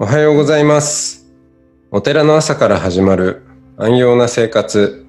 [0.00, 1.26] おはようございます。
[1.90, 3.42] お寺の朝から始まる
[3.76, 5.04] 安養な生活。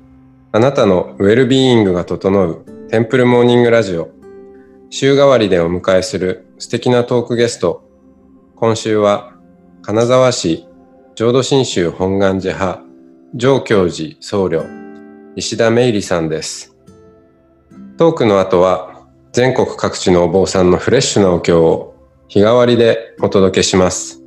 [0.52, 4.10] あなたのウェルビーイングが整うテンプルモーニングラジオ。
[4.90, 7.88] 週替わりでお迎えする素敵なトークゲスト。
[8.56, 9.36] 今週は
[9.84, 10.66] 金沢市
[11.14, 12.82] 浄土真宗本願寺派
[13.36, 14.66] 上教寺僧侶
[15.36, 16.76] 石田芽衣さんです。
[17.98, 21.94] トークの後は全国各地のお坊さんのフレッシュなお経を
[22.28, 24.19] 日替わりでお届けします。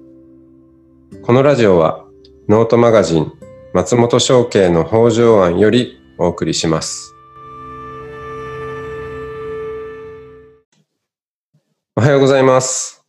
[1.20, 2.04] このラジオは
[2.48, 3.32] ノートマガジン
[3.74, 7.14] 松本商家の北条案よりお送りします。
[11.94, 13.04] おはようございます。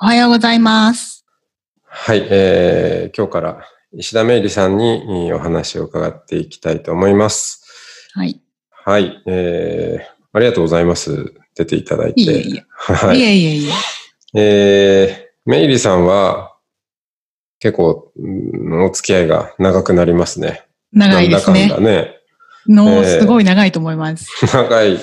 [0.00, 1.26] おはようございます。
[1.82, 8.10] はい、えー、今日から石田芽衣さんにお話を伺っていきたいと思います。
[8.14, 8.40] はい。
[8.70, 11.34] はい、えー、ありがとうございます。
[11.54, 12.22] 出ていただいて。
[12.22, 12.64] いえいえ。
[12.70, 13.22] はいい。
[13.22, 13.72] えいえいえ。
[14.34, 16.47] えー、メイリさんは
[17.60, 20.64] 結構うんお付き合いが長くなりますね。
[20.92, 22.18] 長いですねなんだかんだね。
[22.68, 24.28] の、えーすごい長いと思います。
[24.46, 24.98] 長い。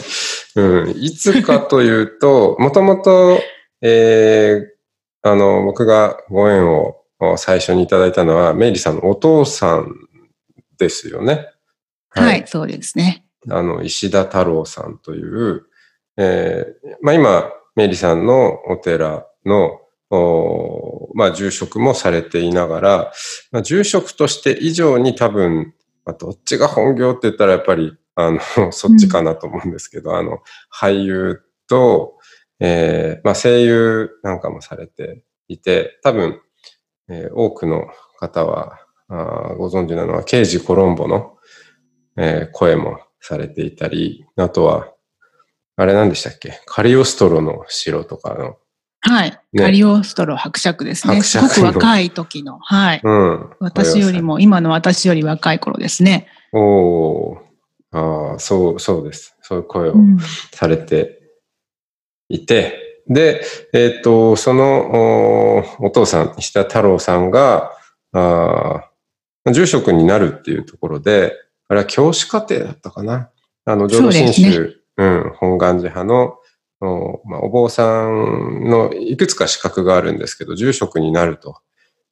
[0.56, 0.92] うん。
[0.92, 3.40] いつかというと、 もともと、
[3.82, 7.04] えー、あの、僕がご縁を
[7.38, 9.94] 最初にいただいたのは、メイリさんのお父さん
[10.78, 11.50] ですよね。
[12.10, 13.26] はい、そうですね。
[13.50, 15.64] あの、石田太郎さんという、
[16.18, 19.85] えーまあ今、メイリさんのお寺の、お
[21.16, 23.14] まあ住職もされていながら、
[23.52, 25.74] まあ住職として以上に多分、
[26.06, 28.40] まあどっちが本業って言ったらやっぱり、あの、
[28.72, 30.40] そっちかなと思うんですけど、あの、
[30.74, 32.18] 俳優と、
[32.60, 36.40] えーまあ声優なんかもされていて、多分、
[37.10, 37.88] えー多くの
[38.20, 41.36] 方はあーご存知なのは、刑事コロンボの、
[42.18, 44.92] えー声もされていたり、あとは、
[45.78, 46.62] あれ何でしたっけ？
[46.66, 48.58] カリオストロの城とかの、
[49.08, 49.40] はい。
[49.54, 51.22] ねカリオストロ伯爵ですね。
[51.22, 52.58] すごく若い時の。
[52.58, 53.02] はい。
[53.04, 53.50] うん。
[53.60, 56.28] 私よりも、今の私より若い頃ですね。
[56.52, 57.38] おー
[57.92, 59.38] ああ、そう、そうです。
[59.42, 60.18] そういう声をうん
[60.52, 61.22] されて
[62.30, 67.72] いて、で、えっ、と、そのおお父さん、石田太郎さんが、
[68.12, 71.34] あー住職になるっていうところで、
[71.68, 73.30] あれは教師課程だったかな。
[73.66, 76.38] あの、浄土真宗、そうですうん、本願寺派の
[76.82, 81.58] お,、まあ、お坊さんのいくつか資格があるんですけど、住職になると、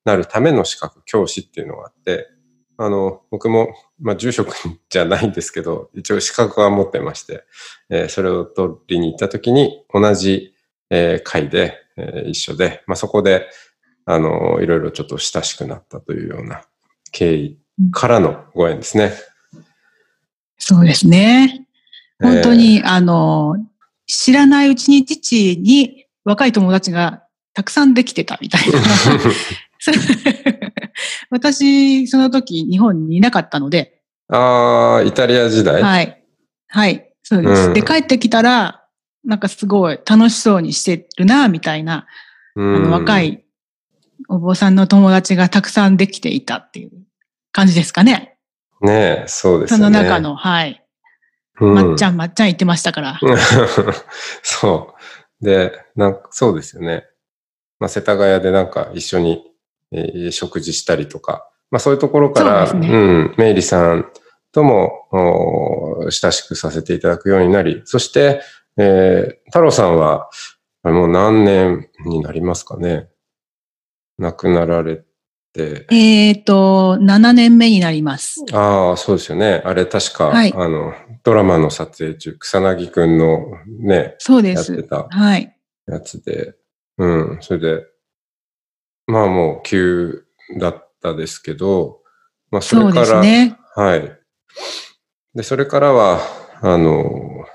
[0.05, 2.29] なるための資格、教師っていうのがあって、
[2.77, 4.53] あの、僕も、まあ、住職
[4.89, 7.43] じゃないんですけど、一応資格は持ってまして、
[7.89, 10.53] えーそれを取りに行った時に、同じ、
[10.89, 13.47] えー会で、えー一緒で、まあ、そこで、
[14.05, 16.63] あの、いろいろちょっと親しくなったというような
[17.11, 17.59] 経緯
[17.91, 19.13] からのご縁ですね。
[20.57, 21.67] そうですね。
[22.19, 23.55] 本当に、あの、
[24.07, 28.79] 知らないうちに父に若い友達がたくさんできてたみたいな。
[31.29, 36.23] 私、その時日本にいなかったので、ああ、イタリア時代、はい。
[36.67, 37.11] はい。
[37.23, 37.67] そうです。
[37.67, 38.83] うんで、帰ってきたら、
[39.23, 42.05] なんかすごい楽しそうにしてるな、みたいな、あ
[42.55, 43.43] うんの若い
[44.29, 46.91] お坊さんの友達がたくさんできていたっていう
[47.51, 48.37] 感じですかね。
[48.81, 49.85] ねえ、そうですよね。
[49.85, 50.82] その中の、はい。
[51.61, 53.19] うん、まっちゃん、まっちゃん言ってましたから。
[54.41, 54.93] そ
[55.41, 55.45] う。
[55.45, 57.05] で、なんか、そうですよね。
[57.79, 59.43] まあ、世田谷でなんか一緒に、
[59.91, 64.09] えー食事したりとか、まあそういうところから、そうねん、メイリさん
[64.51, 68.41] ともお親しくさせていただくようになり、そして、
[68.77, 70.29] えー太郎さんは、
[70.83, 73.09] あもう何年になりますかね。
[74.17, 75.03] 亡くなられて、
[75.55, 78.43] えっと、7年目になります。
[78.51, 79.61] ああ、そうですよね。
[79.63, 80.93] あれ確か、はいあの、
[81.23, 83.39] ドラマの撮影中、草薙くんの
[83.79, 84.73] ね、そうです。
[84.73, 85.55] やってたはい。
[85.87, 86.55] やつで、
[86.97, 87.05] う
[87.35, 87.85] ん、それで、
[89.05, 90.25] まあもう急
[90.59, 92.01] だったですけど、
[92.49, 93.55] まあそれから、すね。
[93.75, 94.19] はい。
[95.35, 96.19] で、それからは、
[96.61, 97.45] あの、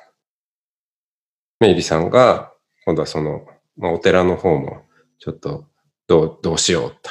[1.61, 2.53] メイリさんが、
[2.85, 3.47] 今度はその、
[3.77, 4.83] まあ、お寺の方も、
[5.19, 5.67] ちょっと、
[6.07, 7.11] どう、どうしようと。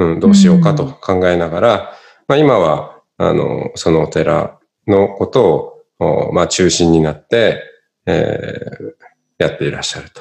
[0.00, 1.92] うん、どうしようかと考えながら、
[2.26, 5.54] まあ今は、あの、そのお寺のこと
[5.98, 7.62] を、おまあ中心になって、
[8.06, 9.10] えー
[9.40, 10.20] やっていらっしゃると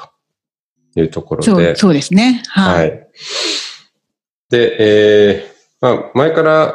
[0.98, 2.42] いうところでそう、、そうですね。
[2.48, 2.88] ははい。
[2.88, 2.92] い。
[4.50, 6.74] で、えーまあ、前から、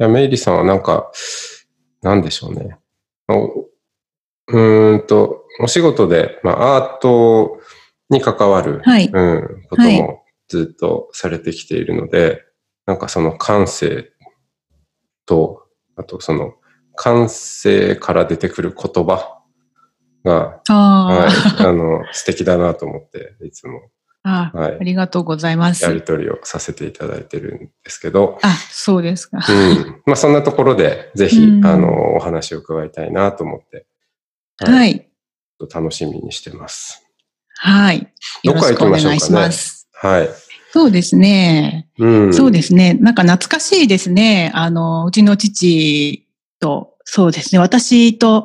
[0.00, 1.12] いやメイリーさんはなんか、
[2.02, 2.76] なんでしょうね。
[3.28, 7.60] おうーんと、お仕事で、まあ、アート
[8.10, 9.08] に関わる、はい。
[9.12, 10.23] うん、ことも
[10.54, 12.44] ずっとされてきているので、
[12.86, 14.12] なんかその感性
[15.26, 15.66] と、
[15.96, 16.54] あとその
[16.94, 19.42] 感性から出てくる言葉
[20.24, 23.90] が、ああ、はい、あの、素敵だなと思って、いつも
[24.22, 25.82] あ、はい、ありがとうございます。
[25.82, 28.38] やりとりをさせていただいてるんですけど。
[28.42, 29.38] あ、そうですか。
[29.38, 29.52] う
[29.90, 30.02] ん。
[30.06, 33.86] まあ、そんなところで、ぜひ、うん、あの、お話を伺いたいなと思って。
[34.58, 34.70] はい。
[34.78, 35.08] はい、
[35.74, 37.04] 楽しみにしてます。
[37.56, 38.12] はい。
[38.44, 39.54] どこか行きましょうかね。
[39.92, 40.28] はい。
[40.74, 41.86] そうですね。
[41.98, 42.94] うん、そうですね。
[42.94, 44.50] なんか懐かしいですね。
[44.54, 46.26] あの、うちの父
[46.58, 47.60] と、そうですね。
[47.60, 48.44] 私と、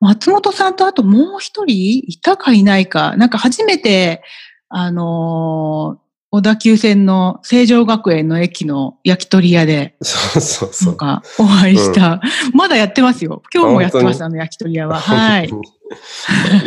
[0.00, 3.14] 松本さんとあともう一人いたかいないか。
[3.18, 4.22] なんか初めて、
[4.70, 5.98] あの
[6.30, 10.88] 小田急線の成城学園の駅の焼き鳥屋で、そうそうそう。
[10.88, 12.14] なんかお会いした。
[12.14, 12.16] う
[12.54, 13.42] ん、まだやってますよ。
[13.54, 14.98] 今日もやってます、あの焼き鳥屋は。
[14.98, 15.50] はい。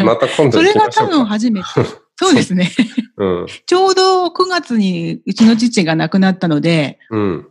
[0.05, 1.65] また今度それが多分初めて。
[2.21, 2.69] そうですね。
[3.15, 7.47] うん、ちょうど9月にうちの父が亡くなったので、うん、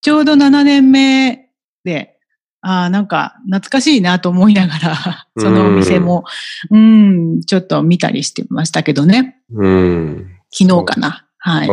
[0.00, 1.50] ちょうど7年目
[1.84, 2.18] で、
[2.60, 6.24] ああ、なんか懐かしいなと思いながら、そのお店も、
[6.68, 9.38] うん、ん、ちょっと見たりしてましたけどね。
[9.54, 10.36] うん。
[10.50, 11.24] 昨日かな。
[11.38, 11.68] はい。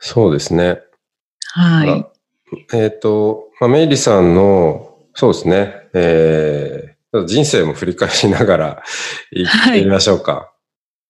[0.00, 0.80] そうですね。
[1.52, 2.06] はい。
[2.72, 6.81] えっ、ー、と、まあ、メイリさんの、そうですね、えー、
[7.26, 8.82] 人生も振り返りながら
[9.30, 10.32] 行ってみましょうか。
[10.32, 10.52] は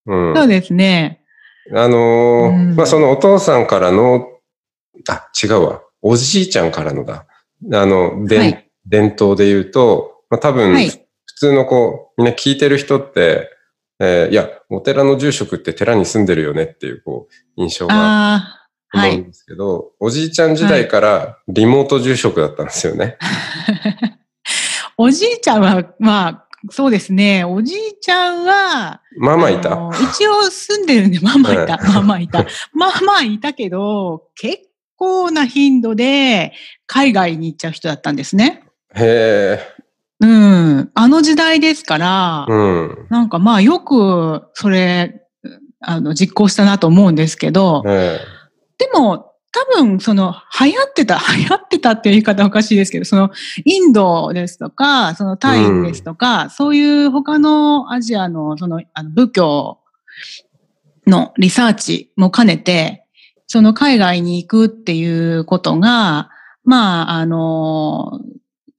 [0.06, 1.22] い、うん、そうですね。
[1.70, 4.28] あのーうん、まあ、そのお父さんからの、
[5.08, 5.82] あ、違うわ。
[6.00, 7.26] おじいちゃんからのだ。
[7.72, 10.98] あの、で、はい、伝統で言うと、まあ、多分、はい、普
[11.36, 13.48] 通のこう、みんな聞いてる人って、
[14.00, 18.42] えー、いや、お寺の住職って寺に住んでるよねっていう、こう、印象が
[18.92, 23.16] 思うんですけど、はい、おじいちゃん時代からリモート住職だったんですよね。
[25.02, 27.44] おじいちゃんは、まあ、そうですね。
[27.44, 31.76] おじいちゃんは、ママいた一応住んでるんで、ママいた。
[31.92, 32.46] ママいた。
[32.72, 34.62] ママいたけど、結
[34.94, 36.52] 構な頻度で
[36.86, 38.62] 海外に行っちゃう人だったんですね。
[38.94, 39.60] へえ。
[40.20, 40.90] うん。
[40.94, 45.20] あの時代ですから、うん、なんかまあよくそれ、
[45.80, 48.20] あの、実行したなと思うんですけど、で
[48.94, 53.30] も多分その流行ってた、 流行ってたっていう言い方おかしいですけど、その
[53.64, 59.78] インドですとか、そのタイですとか、うん、そういう他のアジアのそのあの仏教
[61.06, 63.04] のリサーチも兼ねて、
[63.46, 66.30] その海外に行くっていうことが、
[66.64, 68.20] まあ、あの、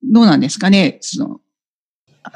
[0.04, 1.40] どうなんですかね、その、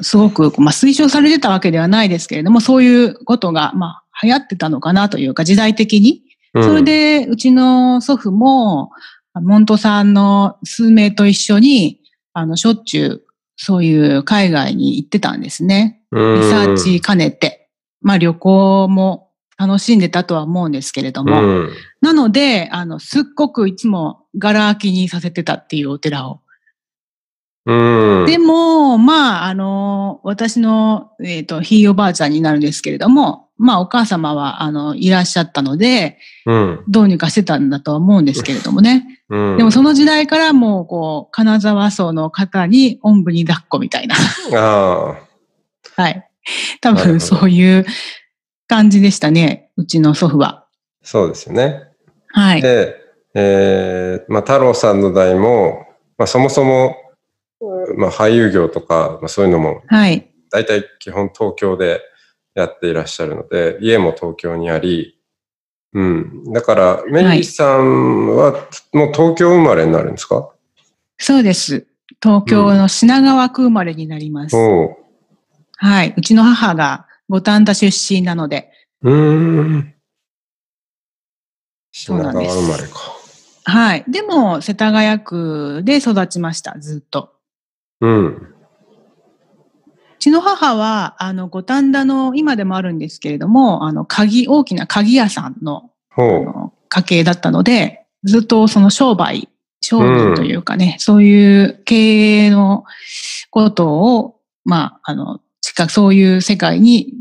[0.02, 6.22] すごく、まあ、推奨されてたわけではないですけれども、そういうことが、まあ、流行ってたのかなというか、時代的に。
[6.54, 8.90] それで、うちの祖父も、
[9.34, 12.00] モントさんの数名と一緒に、
[12.32, 13.22] あの、しょっちゅう、
[13.56, 16.00] そういう海外に行ってたんですね。
[16.12, 16.18] リ
[16.50, 17.68] サーチ兼ねて。
[18.00, 26.40] まあ、旅行も楽しんでたとは思うんですけれども、うん、なので、あの、すっごくいつも柄空きにさせてたっていうお寺を。
[27.66, 39.20] うん、でも、まあ、あの、私の、えっ、ー、と、ひいおばあちゃんになるんですけれども、まあ、お母様は、あの、いらっしゃったので、うん、どうにかしてたんだとは思うんですけれどもね。
[39.28, 44.14] うん、でも、その時代からもう、こう、金沢荘の方に、おんぶに抱っこみたいな。
[44.54, 45.16] あ
[45.96, 46.24] はい。
[46.80, 47.84] 多分、そういう
[48.68, 50.64] 感じでしたね、うちの祖父は。
[51.02, 51.82] そうですよね。
[52.28, 52.62] はい。
[52.62, 52.96] で、
[53.34, 56.96] えー、まあ、太郎さんの代も、まあ、そもそも、
[57.96, 60.30] まあ、俳優業とか、まあ、そういうのも、はい。
[60.50, 62.00] 大体基本東京で
[62.58, 65.16] やっていらっしゃるので、家も東京にあり、
[65.94, 66.52] うん。
[66.52, 70.50] だから、メリーさんは、もう東京生まれになるんですか、
[71.18, 71.86] そうです。
[72.20, 74.56] 東京の品川区生まれになります。
[74.56, 74.96] うん、
[75.76, 76.14] はい。
[76.16, 78.72] うちの母が五反田出身なので。
[79.02, 79.94] うん。
[81.92, 82.98] 品川生まれか。
[83.64, 84.04] はい。
[84.08, 87.34] でも、世田谷区で育ちました、ずっと。
[88.00, 88.54] うん。
[90.28, 99.48] うちの母は、あの、五反田の、今でもあるんですけれども、あの、鍵、大きな鍵屋さんの、あの家系だったので、ずっとその商売、
[99.80, 102.84] 商人というかね、うん、そういう経営の
[103.50, 107.14] ことを、まあ、あの、近く、そういう世界に、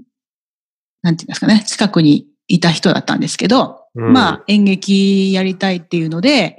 [1.01, 6.57] なんていうんですかね、近くにいた人だったんですけど、うん、まあ演劇やりたいっていうので、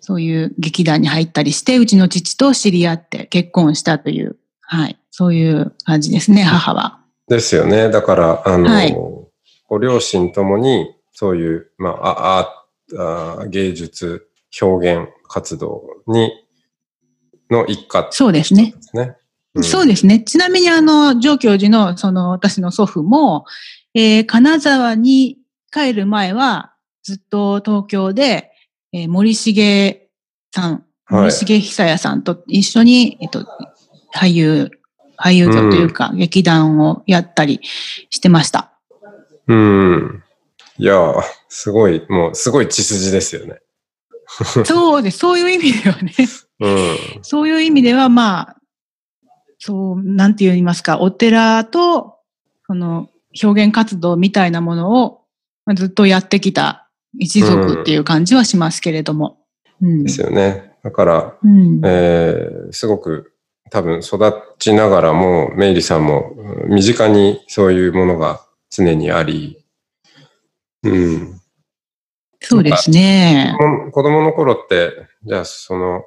[0.00, 6.98] そういう劇団に入ったりして、うちの父と知り合って結婚したという、はい、そういう感じですね、母は。
[7.28, 7.90] ですよね。
[7.90, 8.96] だから、あの、はい、
[9.68, 12.64] ご両親ともに、そういう、まあ、あ
[12.98, 14.26] あ芸術、
[14.60, 16.32] 表現活動に、
[17.50, 18.74] の一家、ね、そうですね。
[19.60, 20.20] そうですね。
[20.20, 23.44] ちなみにあの、上教授のその私の祖父も、
[23.94, 25.36] えー、金沢に
[25.70, 28.50] 帰る前はずっと東京で、
[28.92, 30.08] えー、森重
[30.54, 33.46] さん、森重久也さんと一緒に、えっと、
[34.14, 34.70] 俳優、
[35.22, 37.60] 俳優業というか、劇団をやったり
[38.10, 38.72] してました。
[39.46, 40.22] うん。
[40.78, 40.96] いや
[41.48, 43.60] すごい、もうすごい血筋ですよね。
[44.64, 45.18] そうです。
[45.18, 46.12] そういう意味ではね。
[46.60, 48.56] うん、そういう意味では、まあ、
[49.58, 52.16] そう、なんて言いますか、お寺と、
[52.66, 53.08] その、
[53.42, 55.20] 表現活動みたいなものを
[55.74, 56.88] ずっとやってきた
[57.18, 59.38] 一族っていう感じはしますけれども。
[59.80, 60.72] うん、ですよね。
[60.82, 63.31] だから、うん、えー、すごく
[63.72, 66.36] 多分育ちながらも、メイリさんも
[66.68, 69.64] 身近にそういうものが常にあり、
[70.82, 71.40] うん。
[72.40, 73.56] そうですね。
[73.92, 74.92] 子供の頃って、
[75.24, 76.04] じゃあその、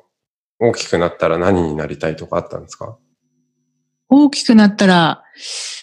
[0.59, 2.97] 大きくなったら何になりたいとかあったんですか？
[4.09, 5.23] 大きくなったら、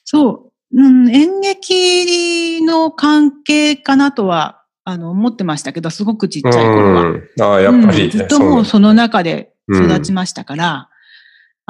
[0.05, 7.15] そう、うん、演劇の関係かなとは、あの、思ってましたけど、すごくちっちゃい頃は。
[7.41, 10.92] ああ、やっぱり、うん、ずっともうその中で育ちましたから、うん、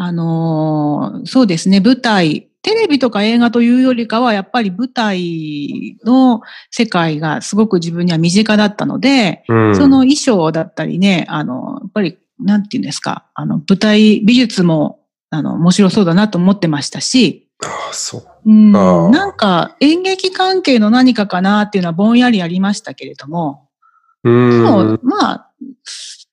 [0.02, 18.25] あのー、そうですね、舞台、テレビとか映画というよりかは、やっぱり舞台の世界がすごく自分には身近だったので、うん、その衣装だったりね、あの、やっぱり、なんていうんですか、あの、舞台美術もあの、面白そうだなと思ってましたし、ああ、そう。
[18.44, 23.68] うん、なんか演劇関係の何かかなっていうのはぼんやりありましたけれども、
[24.25, 24.62] うん。
[24.62, 25.50] もう、まあ、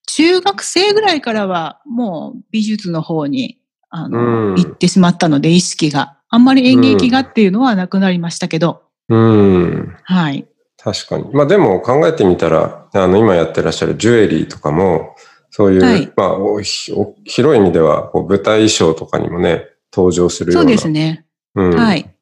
[0.05, 3.58] 中学生ぐらいからはもう美術の方に、
[3.89, 6.17] あの、行ってしまったので意識が。
[6.29, 8.83] あんまり演劇がっていうのはなくなりましたけど。
[9.09, 9.95] うん。
[10.03, 10.47] はい。
[10.77, 11.25] 確かに。
[11.33, 15.15] まあでも考えてみたら、あの、今やってらっしゃるジュエリーとかも、
[15.49, 20.69] そういう、はい、まあ広い意味ではこう舞台衣装とかにもね、登場するような。
[20.69, 21.25] そうですね。
[21.55, 22.15] うん、はい。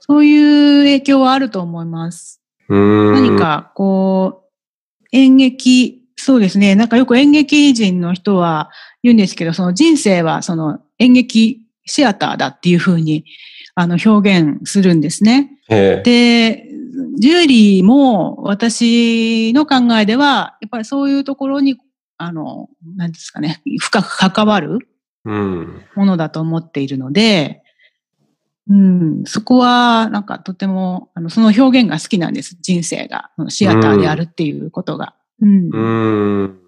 [0.00, 2.42] そういう影響はあると思います。
[2.68, 6.74] 何か、こう、演劇、そうですね。
[6.74, 8.70] なんかよく演劇人の人は
[9.02, 13.24] 言うんですけど、その人生はその演劇シアターだっていうふうに
[13.74, 15.50] あの表現するんですね。
[15.68, 16.64] で、
[17.18, 21.78] ジュエリーも私の考えでは、やっぱりそういうところに
[22.18, 24.88] あの、何ですかね、深く関わる
[25.24, 27.62] ものだと思っているので、
[28.68, 32.58] うん、そこは、なんかとても、あの、その表現が好きなんです。
[32.60, 35.14] 人生が、シアターであるっていうことが。
[35.40, 35.70] うん。
[35.72, 36.58] うん、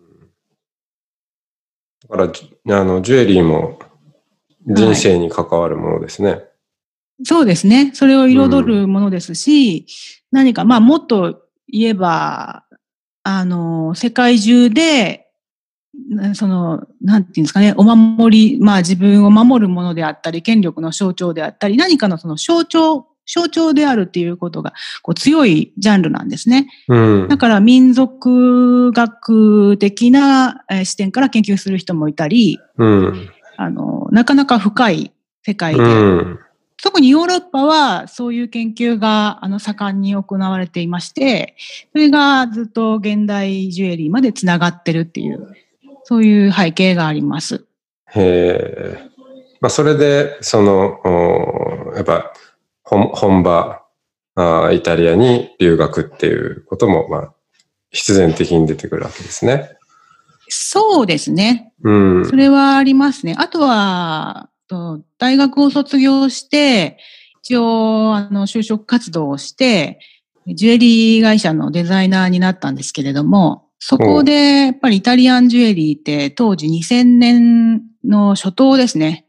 [2.09, 2.33] だか
[2.67, 3.79] ら、あの、ジュエリーも
[4.67, 6.31] 人生に関わるものですね。
[6.31, 6.45] はい、
[7.25, 7.91] そうですね。
[7.95, 9.87] それを彩るものですし、
[10.33, 12.65] うん、何か、まあ、もっと言えば、
[13.23, 15.31] あの、世界中で
[16.35, 24.73] その、なんていうんですかね、お守り、まあ自分を守るものであったり、権力の象徴であったり、何かのその象徴、象徴であるっていうことが
[25.03, 26.69] こう強いジャンルなんですね。
[26.89, 36.39] うん、だから民族学的な視点から研究する人もいたり、うん、あのなかなか深い世界で、うん、
[36.83, 41.55] 特にヨーロッパはそういう研究があの盛んに行われていまして、
[41.93, 45.55] それがずっと現代ジュエリーまでつながってるっていう
[46.05, 47.65] そういう背景があります。
[48.15, 49.11] へえ。
[49.61, 50.99] まあ、それで、その、
[51.95, 52.33] やっぱ
[52.91, 53.81] 本、本場
[54.35, 57.35] あ、イタリアに留学っていうことも、まあ、
[57.91, 59.77] 必然的に出てくるわけですね。
[60.49, 61.73] そうですね。
[61.85, 62.27] うん。
[62.27, 63.35] それはありますね。
[63.39, 66.99] あとは、と大学を卒業して、
[67.43, 70.01] 一応、あの、就職活動をして、
[70.47, 79.27] ジュエリー会社のデザイナーになったんですけれども、そこで、やっぱりイタリアンジュエリーって当時2000年の初頭ですね。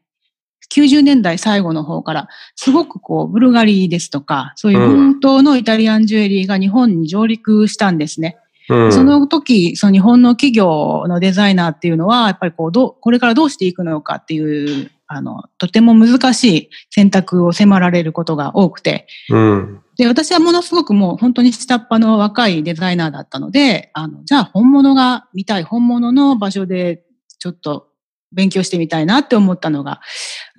[0.74, 8.38] 90年代最後の方から、すごくこう、ブルガリですとか、そういう本当のイタリアンジュエリーが日本に上陸したんですね。
[8.70, 27.04] うん、その時、その日本の企業のデザイナーっていうのは、やっぱりこう、ど、これからどうしていくのかっていう、あの、とても難しい選択を迫られることが多くて、うん、で、私はものすごくもう本当に下っ端の若いデザイナーだったので、あの、じゃあ本物が見たい、本物の場所で
[27.40, 27.91] ちょっと
[28.32, 30.02] 勉強してみたいなって思ったのが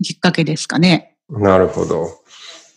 [0.03, 1.17] きっかけですかね。
[1.29, 2.09] なるほど。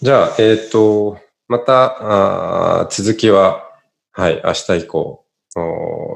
[0.01, 3.63] じゃあ、えっ、ー、と、またあ続きは、
[4.11, 5.25] はい、明日以降、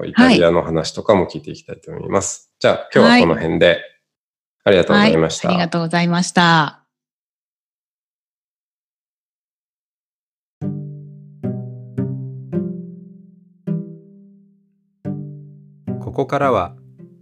[0.05, 2.51] イタリアの話とかも聞いていきたいと思います。
[2.53, 3.79] はい、じゃあ、今日はこの辺で、はい、
[4.65, 6.79] ありがとうございました、はい、ありがとうございました。
[16.01, 16.75] ここからは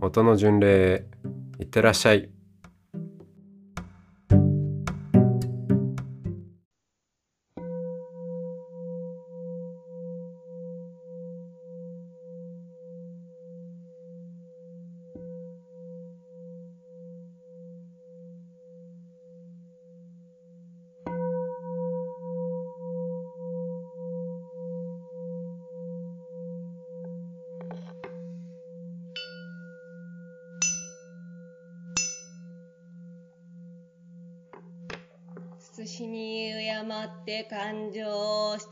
[0.00, 1.04] 音の巡礼へ
[1.58, 2.30] いってらっしゃい。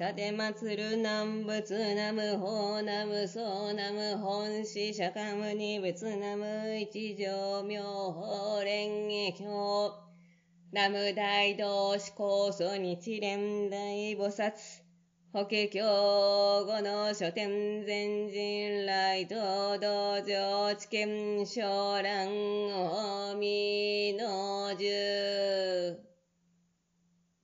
[0.09, 9.93] 情したて祭る南仏南無法南無総南無本師釈迦無二仏南無一条妙法蓮華経。
[10.73, 14.53] 南無大道士高祖日蓮大菩薩。
[15.31, 15.83] 法華経
[16.65, 26.08] 後の書店全人来道道場知見小蘭大見の十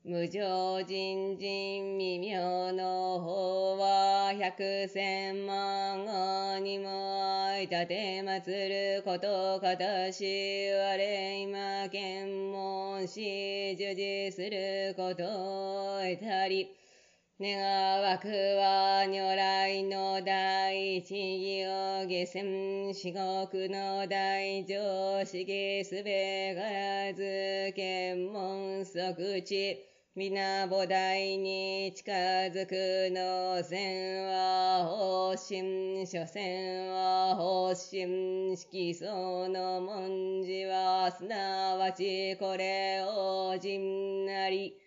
[0.07, 8.69] 無常人人未妙の法は百千万にもいたて祭
[8.99, 16.69] ることかたし我今検問し受持することを得たり
[17.41, 23.11] 願わくは如来の第一義を下船四
[23.49, 44.79] 国の大上式すべからず検問即地皆菩提に近づくの線は方針、所詮は方針、色相の文字はすなわちこれを人なり。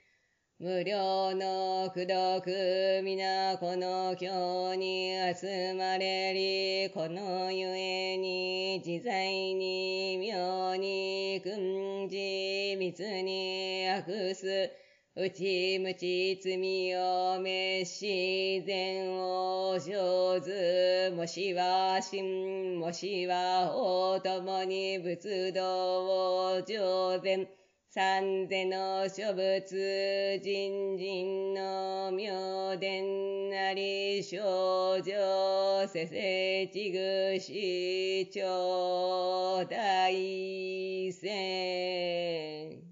[0.60, 14.87] 無料の苦毒皆この経に集まれり、このゆえに自在に妙に訓示密に悪す。
[15.20, 27.48] うちむち罪を滅し、善を上手、もしは真、もしは法ともに仏道を上善、
[27.90, 42.87] 三世の諸仏、人人の妙伝なり、少女、せせちぐし、超大戦。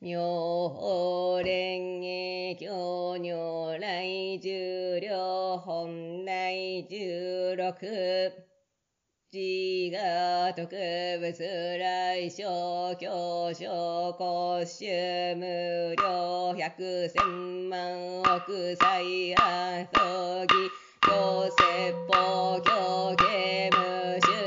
[0.00, 0.20] 妙
[1.42, 6.54] 蓮華経如来十両本来
[6.88, 7.72] 十六。
[9.30, 9.38] 自
[9.92, 14.86] 我特物来小教小国衆
[15.34, 16.76] 無料百
[17.08, 20.70] 千万億歳阿葬儀
[21.02, 23.76] 教説法教刑無
[24.20, 24.37] 修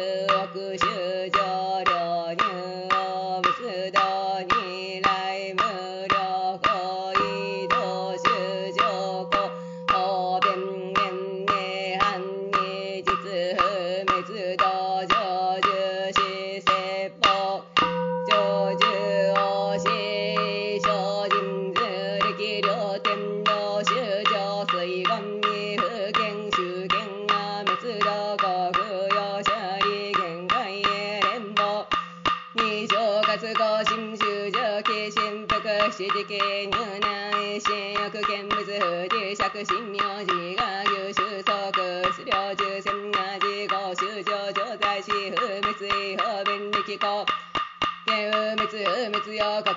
[14.23, 14.80] 四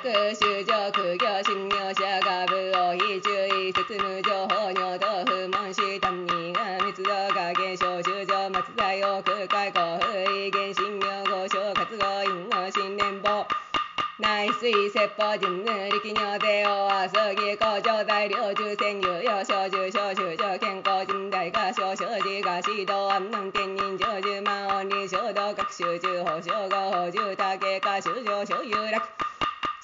[0.04, 13.48] 滅予告修正苦行神明者が部を非注意説無情報尿道不問死単にが密度が現象修正松材を空海後不意現神明合唱活動因の新年法
[14.18, 29.23] 内水説法人無力尿税を遊ぎ工場材料重戦有用小重小中上健康人大が小小児が指導安南天人上十万音輪衝動学習中法小合法住宅経過修上小有楽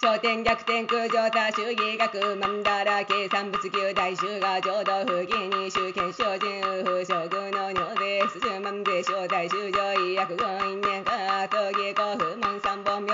[0.01, 11.13] 焦点逆転空上多主義学万だら計算物級大衆が浄土不義に主権精進不将軍の尿税数万税小大衆上位役軍因縁か
[11.51, 13.05] 闘技古不満三本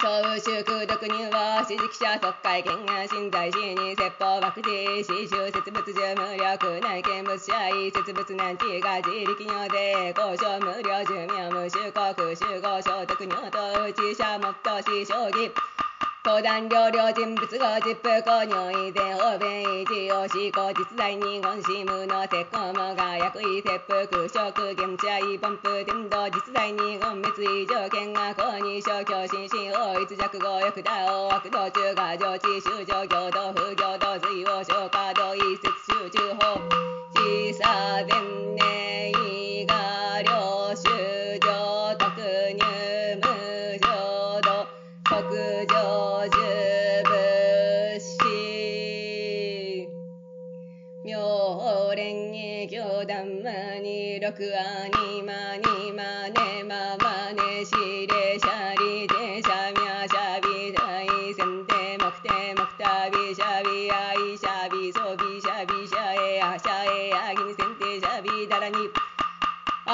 [0.00, 15.50] 名総集空毒入は、指示記者特会見が新在市に説法爆地、死臭設物重無力内見物者位設物難地が自力尿で、交渉無料寿命無収国集合所得尿と内者目と死将棋。
[16.28, 36.60] 相談料料人物語実風公尿意で方便維持をしこ実在に言し無の鉄鋼もが薬位切腹食現地ポンプ天道実在に言滅異条件が公に小教心身法一弱語欲打王悪道中が上智修上行道不行道水を消化道一節集中法
[37.16, 38.20] 小さ弁
[38.54, 38.77] 明
[54.32, 54.97] 魔に六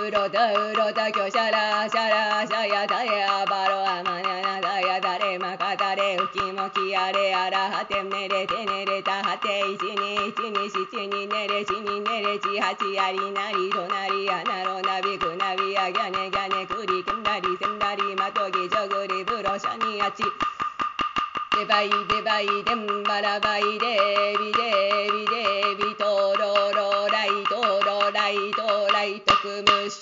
[0.00, 10.86] サンビボタビギリジテダルマハリシテソギャネクシャネバシャバシャシュダイマンタラマンタラシャヤタウロタウロタキョシャラシャラシャヤタヤバロアマニャナダヤダレマカタレウキモキアレアラハテネレテネレタハテイチニイチニシ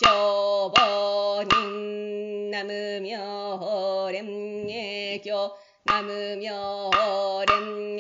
[0.09, 1.49] クムショボニ
[2.49, 7.98] ンナムミョホレ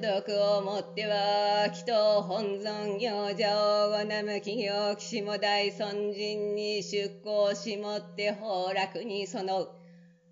[0.00, 9.70] ろの功徳をもっては、祈祷本尊行者をごなむ企業騎士も大尊人に出向しもって崩落にそのう。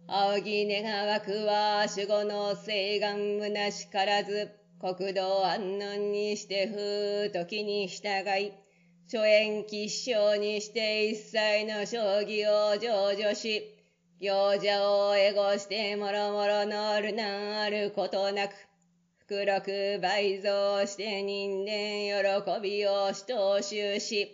[0.07, 4.51] 仰ぎ願わくは守護の聖願虚しからず、
[4.81, 8.09] 国土安穏にして風時に従
[8.41, 8.53] い、
[9.07, 13.75] 諸縁吉祥にして一切の将棋を成就し、
[14.21, 18.68] 行者をエゴしてもろもろのる難あることなく、
[19.29, 24.27] 福禄倍増して人間喜びをし踏襲し、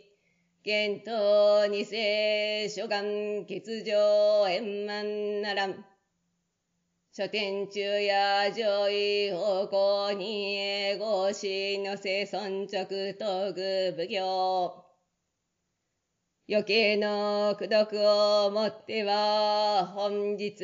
[0.62, 5.84] 玄頭二世諸願欠場円満ならん。
[7.10, 12.86] 書店中や上位方向に英語しのせ尊直
[13.18, 14.84] 東具奉行。
[16.48, 20.54] 余計の功徳をもっては、本日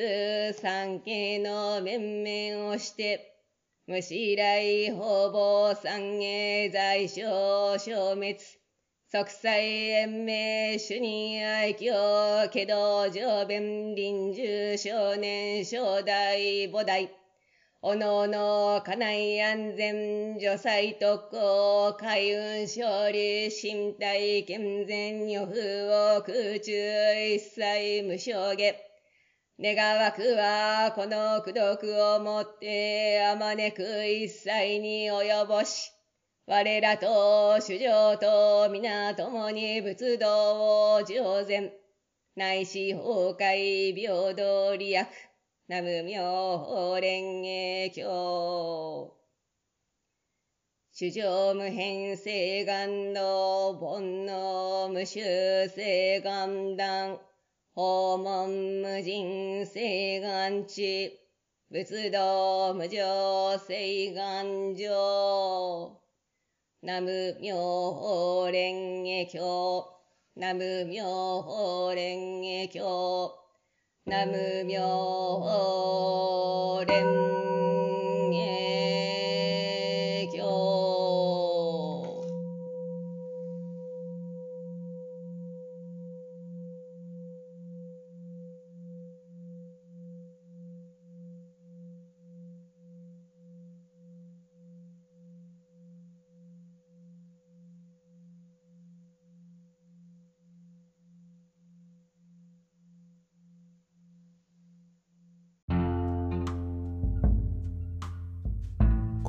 [0.54, 3.30] 三家の面々をして、
[3.90, 8.36] 無視来方々三芸在所消滅。
[9.08, 17.08] 即祭延命主任愛嬌、けど上弁臨終少年正代母代。
[17.82, 28.89] おのおの家内安全除災特攻海運勝利身体健全予風を空中一切無償下。
[29.62, 35.92] 願わくはこの功徳をもってあまねく一切に及ぼし。
[36.46, 41.72] 我らと主上と皆共に仏道を上善。
[42.36, 45.06] 内視崩壊平等利益。
[45.68, 49.12] ナム妙法蓮華経。
[50.90, 57.20] 主上無変性願の煩悩無臭性願断。
[57.72, 61.20] 訪問無人性願地。
[61.70, 66.00] 仏道無常性願上。
[66.82, 67.54] 南無妙
[67.92, 69.84] 法蓮華経。
[70.34, 73.32] 南無妙法蓮華経。
[74.04, 74.80] 南無妙
[75.38, 77.39] 法蓮華経